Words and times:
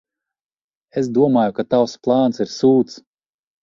Es 1.03 1.11
domāju, 1.19 1.55
ka 1.61 1.69
tavs 1.77 1.97
plāns 2.09 2.45
ir 2.47 2.53
sūds. 2.59 3.03